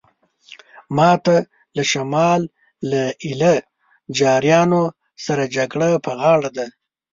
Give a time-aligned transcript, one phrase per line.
[0.97, 1.37] ماته
[1.75, 2.41] له شمال
[2.89, 3.55] له ایله
[4.17, 4.83] جاریانو
[5.25, 6.67] سره جګړه په غاړه ده.